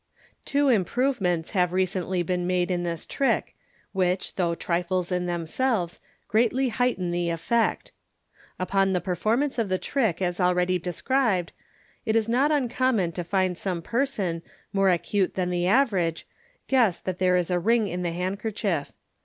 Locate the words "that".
16.97-17.19